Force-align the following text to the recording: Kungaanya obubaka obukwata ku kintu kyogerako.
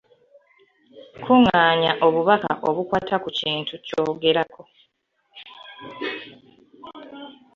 Kungaanya 1.23 1.91
obubaka 2.05 2.51
obukwata 2.69 3.15
ku 3.23 3.29
kintu 3.39 3.73
kyogerako. 3.85 4.63